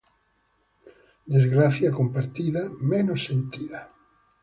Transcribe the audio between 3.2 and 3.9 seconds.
sentida.